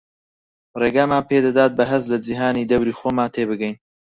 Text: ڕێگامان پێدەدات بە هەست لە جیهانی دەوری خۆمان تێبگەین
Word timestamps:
ڕێگامان 0.81 1.23
پێدەدات 1.29 1.71
بە 1.77 1.85
هەست 1.91 2.07
لە 2.11 2.17
جیهانی 2.25 2.69
دەوری 2.71 2.97
خۆمان 2.99 3.29
تێبگەین 3.35 3.75